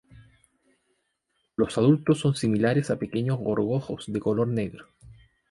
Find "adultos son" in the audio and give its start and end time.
1.77-2.33